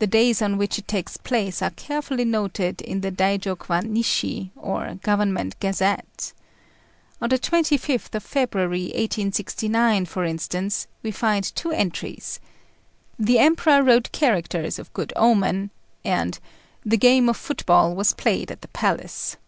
[0.00, 4.96] The days on which it takes place are carefully noted in the "Daijôkwan Nishi," or
[5.00, 6.34] Government Gazette.
[7.22, 12.38] On the 25th of February, 1869, for instance, we find two entries:
[13.18, 15.70] "The Emperor wrote characters of good omen,"
[16.04, 16.38] and
[16.84, 19.38] "The game of football was played at the palace."